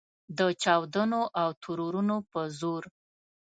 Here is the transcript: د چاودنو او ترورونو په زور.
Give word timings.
د 0.37 0.39
چاودنو 0.61 1.21
او 1.41 1.49
ترورونو 1.63 2.15
په 2.31 2.41
زور. 2.59 2.83